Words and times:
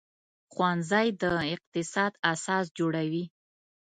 ښوونځی 0.53 1.07
د 1.21 1.23
اقتصاد 1.53 2.11
اساس 2.33 2.65
جوړوي 2.77 3.25